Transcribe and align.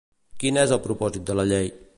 Quin 0.43 0.57
és 0.61 0.73
el 0.77 0.81
propòsit 0.87 1.29
de 1.31 1.39
la 1.41 1.47
llei? 1.53 1.75